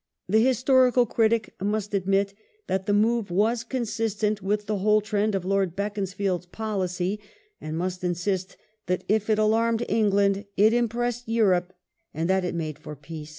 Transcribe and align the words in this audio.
^ 0.01 0.03
The 0.27 0.43
historical 0.43 1.05
critic 1.05 1.53
must 1.61 1.93
admit 1.93 2.33
that 2.65 2.87
the 2.87 2.91
move 2.91 3.29
was 3.29 3.63
consistent 3.63 4.41
with 4.41 4.65
the 4.65 4.79
whole 4.79 4.99
trend 4.99 5.35
of 5.35 5.45
Lord 5.45 5.75
Beaconsfield's 5.75 6.47
policy, 6.47 7.19
and 7.61 7.77
must 7.77 8.03
insist 8.03 8.57
that 8.87 9.03
if 9.07 9.29
it 9.29 9.37
alarmed 9.37 9.85
England 9.87 10.45
it 10.57 10.73
impressed 10.73 11.27
Europe, 11.29 11.73
and 12.15 12.27
that 12.27 12.43
it 12.43 12.55
made 12.55 12.79
for 12.79 12.95
peace. 12.95 13.29